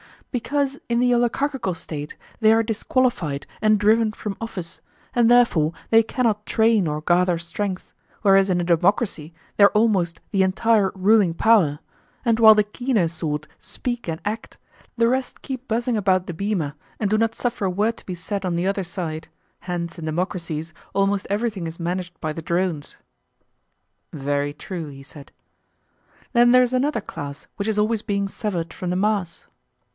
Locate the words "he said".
24.87-25.31